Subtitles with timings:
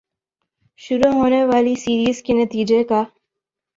[0.79, 3.03] شروع ہونے والی سیریز کے نتیجے کا